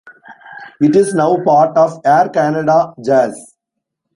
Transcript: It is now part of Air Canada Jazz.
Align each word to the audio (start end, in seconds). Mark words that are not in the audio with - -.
It 0.79 0.95
is 0.95 1.13
now 1.13 1.37
part 1.45 1.77
of 1.77 1.99
Air 2.03 2.27
Canada 2.29 2.91
Jazz. 3.05 3.53